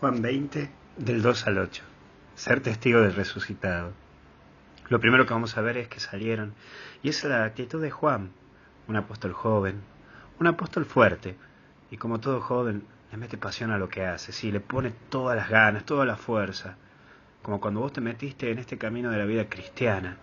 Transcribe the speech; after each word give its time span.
Juan 0.00 0.20
20, 0.20 0.70
del 0.96 1.22
2 1.22 1.46
al 1.46 1.58
8. 1.58 1.82
Ser 2.34 2.60
testigo 2.60 3.00
del 3.00 3.14
resucitado. 3.14 3.92
Lo 4.88 5.00
primero 5.00 5.24
que 5.24 5.32
vamos 5.32 5.56
a 5.56 5.60
ver 5.60 5.76
es 5.78 5.88
que 5.88 6.00
salieron, 6.00 6.52
y 7.02 7.10
es 7.10 7.22
la 7.24 7.44
actitud 7.44 7.80
de 7.80 7.90
Juan, 7.90 8.30
un 8.88 8.96
apóstol 8.96 9.32
joven, 9.32 9.80
un 10.40 10.46
apóstol 10.48 10.84
fuerte, 10.84 11.36
y 11.90 11.96
como 11.96 12.18
todo 12.18 12.40
joven, 12.40 12.84
le 13.12 13.18
mete 13.18 13.38
pasión 13.38 13.70
a 13.70 13.78
lo 13.78 13.88
que 13.88 14.04
hace, 14.04 14.32
sí, 14.32 14.50
le 14.50 14.60
pone 14.60 14.92
todas 15.08 15.36
las 15.36 15.48
ganas, 15.48 15.84
toda 15.84 16.04
la 16.04 16.16
fuerza, 16.16 16.76
como 17.42 17.60
cuando 17.60 17.80
vos 17.80 17.92
te 17.92 18.00
metiste 18.00 18.50
en 18.50 18.58
este 18.58 18.76
camino 18.76 19.10
de 19.10 19.18
la 19.18 19.26
vida 19.26 19.48
cristiana, 19.48 20.16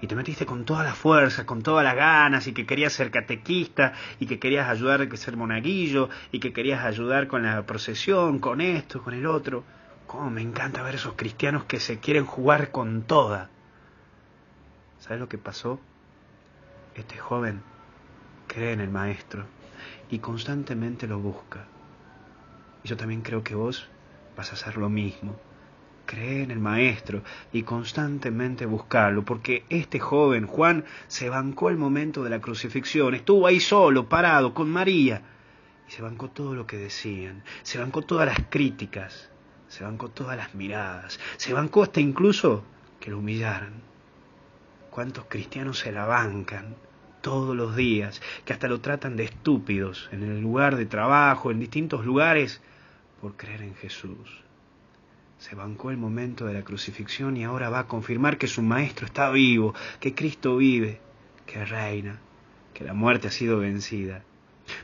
y 0.00 0.06
te 0.06 0.14
metiste 0.14 0.46
con 0.46 0.64
toda 0.64 0.84
la 0.84 0.94
fuerza, 0.94 1.44
con 1.44 1.62
todas 1.62 1.84
las 1.84 1.96
ganas, 1.96 2.46
y 2.46 2.52
que 2.52 2.66
querías 2.66 2.92
ser 2.92 3.10
catequista, 3.10 3.94
y 4.20 4.26
que 4.26 4.38
querías 4.38 4.68
ayudar 4.68 5.02
a 5.02 5.16
ser 5.16 5.36
monaguillo, 5.36 6.08
y 6.30 6.38
que 6.38 6.52
querías 6.52 6.84
ayudar 6.84 7.26
con 7.26 7.42
la 7.42 7.66
procesión, 7.66 8.38
con 8.38 8.60
esto, 8.60 9.02
con 9.02 9.14
el 9.14 9.26
otro. 9.26 9.64
Cómo 10.06 10.30
me 10.30 10.42
encanta 10.42 10.82
ver 10.82 10.94
esos 10.94 11.14
cristianos 11.14 11.64
que 11.64 11.80
se 11.80 11.98
quieren 11.98 12.24
jugar 12.24 12.70
con 12.70 13.02
toda. 13.02 13.50
¿Sabes 15.00 15.20
lo 15.20 15.28
que 15.28 15.38
pasó? 15.38 15.80
Este 16.94 17.18
joven 17.18 17.62
cree 18.46 18.72
en 18.72 18.80
el 18.80 18.90
maestro 18.90 19.46
y 20.10 20.20
constantemente 20.20 21.06
lo 21.06 21.18
busca. 21.18 21.66
Y 22.82 22.88
yo 22.88 22.96
también 22.96 23.22
creo 23.22 23.42
que 23.42 23.54
vos 23.54 23.88
vas 24.36 24.50
a 24.50 24.54
hacer 24.54 24.76
lo 24.76 24.88
mismo 24.88 25.38
cree 26.08 26.42
en 26.42 26.50
el 26.50 26.58
Maestro 26.58 27.22
y 27.52 27.64
constantemente 27.64 28.64
buscarlo, 28.64 29.26
porque 29.26 29.64
este 29.68 30.00
joven 30.00 30.46
Juan 30.46 30.86
se 31.06 31.28
bancó 31.28 31.68
el 31.68 31.76
momento 31.76 32.24
de 32.24 32.30
la 32.30 32.40
crucifixión, 32.40 33.14
estuvo 33.14 33.46
ahí 33.46 33.60
solo, 33.60 34.08
parado, 34.08 34.54
con 34.54 34.70
María, 34.70 35.20
y 35.86 35.92
se 35.92 36.00
bancó 36.00 36.30
todo 36.30 36.54
lo 36.54 36.66
que 36.66 36.78
decían, 36.78 37.44
se 37.62 37.78
bancó 37.78 38.00
todas 38.02 38.26
las 38.26 38.46
críticas, 38.48 39.30
se 39.68 39.84
bancó 39.84 40.08
todas 40.08 40.36
las 40.38 40.54
miradas, 40.54 41.20
se 41.36 41.52
bancó 41.52 41.82
hasta 41.82 42.00
incluso 42.00 42.64
que 42.98 43.10
lo 43.10 43.18
humillaran. 43.18 43.82
¿Cuántos 44.90 45.26
cristianos 45.26 45.78
se 45.78 45.92
la 45.92 46.06
bancan? 46.06 46.74
todos 47.20 47.54
los 47.54 47.74
días, 47.74 48.22
que 48.44 48.52
hasta 48.52 48.68
lo 48.68 48.80
tratan 48.80 49.16
de 49.16 49.24
estúpidos 49.24 50.08
en 50.12 50.22
el 50.22 50.40
lugar 50.40 50.76
de 50.76 50.86
trabajo, 50.86 51.50
en 51.50 51.58
distintos 51.58 52.06
lugares, 52.06 52.62
por 53.20 53.36
creer 53.36 53.62
en 53.62 53.74
Jesús 53.74 54.47
se 55.38 55.54
bancó 55.54 55.90
el 55.90 55.96
momento 55.96 56.46
de 56.46 56.54
la 56.54 56.64
crucifixión 56.64 57.36
y 57.36 57.44
ahora 57.44 57.70
va 57.70 57.80
a 57.80 57.86
confirmar 57.86 58.38
que 58.38 58.48
su 58.48 58.60
Maestro 58.60 59.06
está 59.06 59.30
vivo, 59.30 59.72
que 60.00 60.12
Cristo 60.12 60.56
vive, 60.56 61.00
que 61.46 61.64
reina, 61.64 62.20
que 62.74 62.84
la 62.84 62.92
muerte 62.92 63.28
ha 63.28 63.30
sido 63.30 63.60
vencida. 63.60 64.24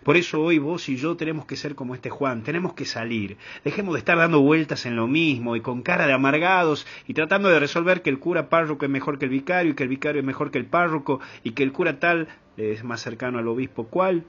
Por 0.05 0.17
eso 0.17 0.41
hoy 0.41 0.59
vos 0.59 0.89
y 0.89 0.97
yo 0.97 1.17
tenemos 1.17 1.45
que 1.45 1.57
ser 1.57 1.75
como 1.75 1.95
este 1.95 2.09
Juan, 2.09 2.43
tenemos 2.43 2.73
que 2.73 2.85
salir. 2.85 3.37
Dejemos 3.65 3.95
de 3.95 3.99
estar 3.99 4.17
dando 4.17 4.41
vueltas 4.41 4.87
en 4.87 4.97
lo 4.97 5.09
mismo 5.09 5.57
y 5.57 5.61
con 5.61 5.83
cara 5.83 6.07
de 6.07 6.13
amargados 6.13 6.87
y 7.07 7.15
tratando 7.15 7.51
de 7.51 7.59
resolver 7.59 8.01
que 8.01 8.09
el 8.09 8.21
cura 8.21 8.49
párroco 8.49 8.85
es 8.85 8.91
mejor 8.91 9.19
que 9.19 9.27
el 9.27 9.33
vicario 9.33 9.73
y 9.73 9.75
que 9.75 9.83
el 9.83 9.89
vicario 9.89 10.21
es 10.21 10.27
mejor 10.27 10.53
que 10.53 10.59
el 10.59 10.67
párroco 10.67 11.21
y 11.43 11.51
que 11.51 11.65
el 11.65 11.73
cura 11.73 11.99
tal 11.99 12.29
es 12.57 12.85
más 12.85 13.03
cercano 13.03 13.39
al 13.39 13.49
obispo 13.49 13.89
cual. 13.89 14.25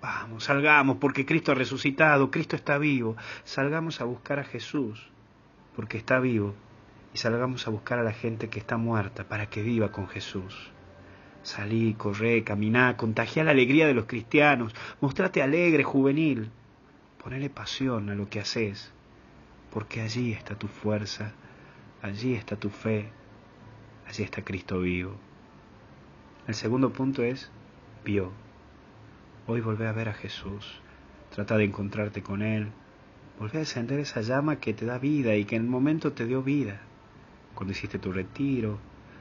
Vamos, 0.00 0.44
salgamos 0.44 0.96
porque 0.96 1.26
Cristo 1.26 1.52
ha 1.52 1.56
resucitado, 1.56 2.30
Cristo 2.30 2.56
está 2.56 2.78
vivo. 2.78 3.16
Salgamos 3.44 4.00
a 4.00 4.04
buscar 4.04 4.38
a 4.38 4.44
Jesús 4.44 5.10
porque 5.80 5.96
está 5.96 6.20
vivo, 6.20 6.54
y 7.14 7.16
salgamos 7.16 7.66
a 7.66 7.70
buscar 7.70 7.98
a 7.98 8.02
la 8.02 8.12
gente 8.12 8.50
que 8.50 8.58
está 8.58 8.76
muerta 8.76 9.24
para 9.24 9.46
que 9.46 9.62
viva 9.62 9.90
con 9.90 10.08
Jesús. 10.08 10.70
Salí, 11.42 11.94
corré, 11.94 12.44
caminá, 12.44 12.98
contagiá 12.98 13.44
la 13.44 13.52
alegría 13.52 13.86
de 13.86 13.94
los 13.94 14.04
cristianos, 14.04 14.74
mostrate 15.00 15.42
alegre, 15.42 15.82
juvenil, 15.82 16.50
ponele 17.24 17.48
pasión 17.48 18.10
a 18.10 18.14
lo 18.14 18.28
que 18.28 18.40
haces, 18.40 18.92
porque 19.70 20.02
allí 20.02 20.34
está 20.34 20.54
tu 20.54 20.68
fuerza, 20.68 21.32
allí 22.02 22.34
está 22.34 22.56
tu 22.56 22.68
fe, 22.68 23.08
allí 24.06 24.22
está 24.22 24.44
Cristo 24.44 24.80
vivo. 24.80 25.16
El 26.46 26.56
segundo 26.56 26.92
punto 26.92 27.22
es, 27.22 27.50
vio. 28.04 28.32
Hoy 29.46 29.62
volvé 29.62 29.88
a 29.88 29.92
ver 29.92 30.10
a 30.10 30.12
Jesús, 30.12 30.82
trata 31.34 31.56
de 31.56 31.64
encontrarte 31.64 32.22
con 32.22 32.42
Él, 32.42 32.70
Volver 33.40 33.56
a 33.56 33.60
encender 33.60 33.98
esa 34.00 34.20
llama 34.20 34.60
que 34.60 34.74
te 34.74 34.84
da 34.84 34.98
vida 34.98 35.34
y 35.34 35.46
que 35.46 35.56
en 35.56 35.62
el 35.62 35.68
momento 35.68 36.12
te 36.12 36.26
dio 36.26 36.42
vida. 36.42 36.82
Cuando 37.54 37.72
hiciste 37.72 37.98
tu 37.98 38.12
retiro, 38.12 38.78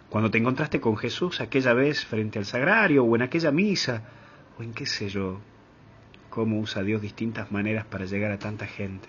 cuando 0.10 0.30
te 0.30 0.38
encontraste 0.38 0.82
con 0.82 0.98
Jesús 0.98 1.40
aquella 1.40 1.72
vez 1.72 2.04
frente 2.04 2.38
al 2.38 2.44
sagrario 2.44 3.06
o 3.06 3.16
en 3.16 3.22
aquella 3.22 3.52
misa, 3.52 4.04
o 4.58 4.64
en 4.64 4.74
qué 4.74 4.86
sé 4.86 5.08
yo, 5.08 5.40
cómo 6.30 6.60
usa 6.60 6.84
Dios 6.84 7.02
distintas 7.02 7.50
maneras 7.50 7.86
para 7.86 8.04
llegar 8.04 8.32
a 8.32 8.40
tanta 8.40 8.68
gente. 8.68 9.08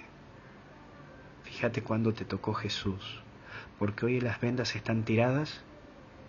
Fíjate 1.43 1.83
cuando 1.83 2.15
te 2.15 2.25
tocó 2.25 2.55
Jesús, 2.55 3.21
porque 3.81 4.07
hoy 4.07 4.21
las 4.21 4.41
vendas 4.41 4.77
están 4.77 5.03
tiradas, 5.03 5.65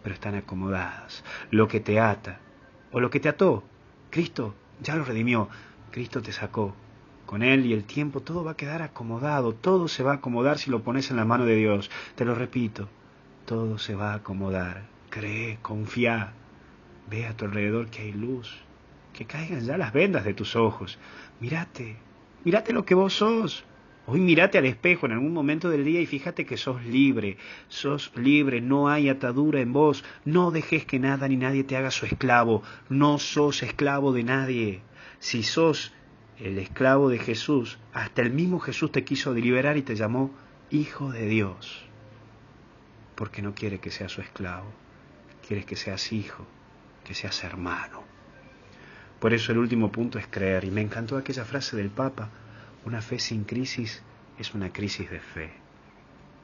pero 0.02 0.16
están 0.16 0.34
acomodadas. 0.34 1.24
Lo 1.52 1.68
que 1.68 1.82
te 1.82 2.00
ata, 2.00 2.40
o 2.92 3.00
lo 3.00 3.12
que 3.12 3.20
te 3.20 3.30
ató, 3.30 3.64
Cristo 4.10 4.56
ya 4.82 4.96
lo 4.96 5.04
redimió, 5.04 5.50
Cristo 5.92 6.24
te 6.24 6.32
sacó, 6.32 6.74
con 7.32 7.44
Él 7.44 7.66
y 7.66 7.72
el 7.72 7.86
tiempo 7.86 8.20
todo 8.20 8.44
va 8.44 8.52
a 8.52 8.58
quedar 8.58 8.82
acomodado, 8.82 9.54
todo 9.54 9.88
se 9.88 10.04
va 10.04 10.12
a 10.12 10.16
acomodar 10.16 10.58
si 10.58 10.70
lo 10.70 10.84
pones 10.84 11.12
en 11.12 11.16
la 11.16 11.24
mano 11.24 11.46
de 11.46 11.56
Dios. 11.56 11.90
Te 12.16 12.26
lo 12.26 12.36
repito, 12.36 12.90
todo 13.46 13.78
se 13.78 13.96
va 13.96 14.12
a 14.12 14.16
acomodar. 14.16 14.84
Cree, 15.10 15.58
confía, 15.62 16.34
ve 17.10 17.26
a 17.26 17.38
tu 17.38 17.46
alrededor 17.46 17.90
que 17.90 18.02
hay 18.02 18.12
luz, 18.12 18.58
que 19.14 19.24
caigan 19.24 19.62
ya 19.62 19.78
las 19.78 19.94
vendas 19.94 20.26
de 20.26 20.34
tus 20.34 20.58
ojos. 20.58 21.00
Mírate, 21.40 21.96
mírate 22.44 22.74
lo 22.74 22.84
que 22.84 22.96
vos 22.96 23.14
sos. 23.14 23.64
Hoy 24.08 24.20
mírate 24.20 24.58
al 24.58 24.66
espejo 24.66 25.06
en 25.06 25.14
algún 25.14 25.32
momento 25.32 25.70
del 25.70 25.86
día 25.86 26.02
y 26.02 26.08
fíjate 26.08 26.46
que 26.46 26.58
sos 26.58 26.84
libre, 26.84 27.38
sos 27.70 28.12
libre, 28.18 28.60
no 28.60 28.90
hay 28.90 29.08
atadura 29.08 29.62
en 29.62 29.72
vos, 29.72 30.04
no 30.26 30.52
dejes 30.52 30.84
que 30.84 31.00
nada 31.00 31.30
ni 31.30 31.38
nadie 31.38 31.64
te 31.64 31.78
haga 31.78 31.92
su 31.92 32.06
esclavo, 32.06 32.62
no 32.90 33.20
sos 33.20 33.64
esclavo 33.64 34.12
de 34.12 34.26
nadie. 34.26 34.82
Si 35.20 35.44
sos 35.44 35.94
el 36.44 36.58
esclavo 36.58 37.10
de 37.10 37.20
Jesús, 37.20 37.78
hasta 37.94 38.22
el 38.22 38.32
mismo 38.32 38.60
Jesús 38.60 38.92
te 38.92 39.04
quiso 39.04 39.34
liberar 39.34 39.78
y 39.78 39.84
te 39.84 39.96
llamó 39.96 40.32
Hijo 40.72 41.12
de 41.12 41.28
Dios, 41.28 41.84
porque 43.16 43.42
no 43.42 43.54
quiere 43.54 43.80
que 43.80 43.92
seas 43.92 44.12
su 44.12 44.22
esclavo, 44.22 44.72
quiere 45.48 45.66
que 45.66 45.76
seas 45.76 46.12
hijo, 46.12 46.48
que 47.04 47.14
seas 47.14 47.44
hermano. 47.44 48.04
Por 49.20 49.34
eso 49.34 49.52
el 49.52 49.60
último 49.60 49.92
punto 49.92 50.18
es 50.18 50.26
creer, 50.28 50.64
y 50.64 50.72
me 50.72 50.82
encantó 50.82 51.18
aquella 51.18 51.46
frase 51.46 51.78
del 51.78 51.90
Papa, 51.90 52.30
una 52.86 53.02
fe 53.02 53.20
sin 53.20 53.44
crisis 53.44 54.02
es 54.40 54.56
una 54.56 54.74
crisis 54.74 55.12
de 55.12 55.20
fe. 55.20 55.52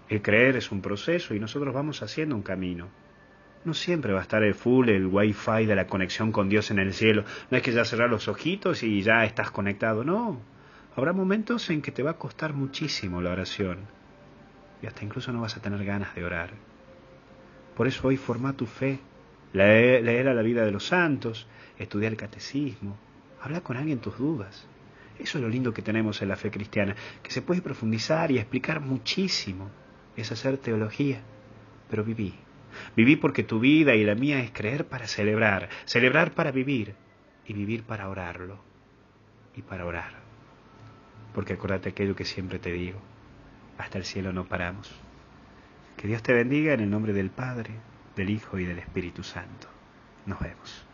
El 0.09 0.21
creer 0.21 0.57
es 0.57 0.71
un 0.71 0.81
proceso 0.81 1.33
y 1.33 1.39
nosotros 1.39 1.73
vamos 1.73 2.03
haciendo 2.03 2.35
un 2.35 2.43
camino. 2.43 2.89
No 3.65 3.73
siempre 3.73 4.13
va 4.13 4.19
a 4.19 4.23
estar 4.23 4.43
el 4.43 4.53
full, 4.53 4.89
el 4.89 5.07
wifi 5.07 5.65
de 5.65 5.75
la 5.75 5.87
conexión 5.87 6.31
con 6.31 6.47
Dios 6.47 6.71
en 6.71 6.79
el 6.79 6.93
cielo. 6.93 7.25
No 7.51 7.57
es 7.57 7.63
que 7.63 7.73
ya 7.73 7.83
cerrar 7.83 8.09
los 8.09 8.27
ojitos 8.27 8.83
y 8.83 9.01
ya 9.01 9.25
estás 9.25 9.51
conectado, 9.51 10.03
no. 10.03 10.39
Habrá 10.95 11.13
momentos 11.13 11.69
en 11.69 11.81
que 11.81 11.91
te 11.91 12.03
va 12.03 12.11
a 12.11 12.17
costar 12.17 12.53
muchísimo 12.53 13.21
la 13.21 13.31
oración 13.31 13.97
y 14.81 14.87
hasta 14.87 15.03
incluso 15.03 15.31
no 15.31 15.41
vas 15.41 15.57
a 15.57 15.61
tener 15.61 15.83
ganas 15.83 16.13
de 16.15 16.23
orar. 16.23 16.51
Por 17.75 17.87
eso 17.87 18.07
hoy 18.07 18.17
forma 18.17 18.53
tu 18.53 18.65
fe, 18.65 18.99
leer 19.53 20.27
a 20.27 20.33
la 20.33 20.41
vida 20.41 20.65
de 20.65 20.71
los 20.71 20.87
santos, 20.87 21.47
estudiar 21.77 22.11
el 22.11 22.17
catecismo, 22.17 22.97
habla 23.41 23.61
con 23.61 23.77
alguien 23.77 23.99
tus 23.99 24.17
dudas. 24.17 24.67
Eso 25.19 25.37
es 25.37 25.43
lo 25.43 25.49
lindo 25.49 25.73
que 25.73 25.81
tenemos 25.81 26.21
en 26.21 26.29
la 26.29 26.35
fe 26.35 26.51
cristiana, 26.51 26.95
que 27.23 27.31
se 27.31 27.41
puede 27.41 27.61
profundizar 27.61 28.31
y 28.31 28.37
explicar 28.37 28.81
muchísimo. 28.81 29.69
Es 30.15 30.31
hacer 30.31 30.57
teología, 30.57 31.21
pero 31.89 32.03
viví. 32.03 32.35
Viví 32.95 33.15
porque 33.15 33.43
tu 33.43 33.59
vida 33.59 33.95
y 33.95 34.03
la 34.03 34.15
mía 34.15 34.39
es 34.39 34.51
creer 34.51 34.85
para 34.85 35.07
celebrar, 35.07 35.69
celebrar 35.85 36.31
para 36.31 36.51
vivir 36.51 36.95
y 37.45 37.53
vivir 37.53 37.83
para 37.83 38.09
orarlo 38.09 38.59
y 39.55 39.61
para 39.61 39.85
orar. 39.85 40.11
Porque 41.33 41.53
acuérdate 41.53 41.89
aquello 41.89 42.15
que 42.15 42.25
siempre 42.25 42.59
te 42.59 42.71
digo, 42.71 42.99
hasta 43.77 43.97
el 43.97 44.05
cielo 44.05 44.33
no 44.33 44.45
paramos. 44.45 44.93
Que 45.97 46.07
Dios 46.07 46.21
te 46.23 46.33
bendiga 46.33 46.73
en 46.73 46.79
el 46.79 46.89
nombre 46.89 47.13
del 47.13 47.29
Padre, 47.29 47.71
del 48.15 48.29
Hijo 48.29 48.59
y 48.59 48.65
del 48.65 48.79
Espíritu 48.79 49.23
Santo. 49.23 49.67
Nos 50.25 50.39
vemos. 50.39 50.86